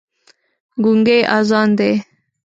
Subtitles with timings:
[0.83, 1.91] ګونګی اذان دی